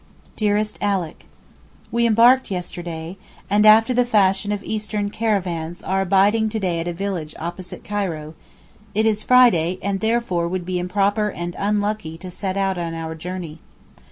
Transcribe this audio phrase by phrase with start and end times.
[0.35, 1.25] DEAREST ALICK,
[1.91, 3.17] We embarked yesterday,
[3.51, 7.83] and after the fashion of Eastern caravans are abiding to day at a village opposite
[7.83, 8.33] Cairo;
[8.95, 13.13] it is Friday, and therefore would be improper and unlucky to set out on our
[13.13, 13.59] journey.